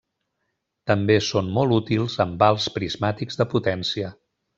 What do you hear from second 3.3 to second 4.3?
de potència.